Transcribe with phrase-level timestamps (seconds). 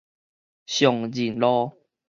[0.65, 1.73] 松仁路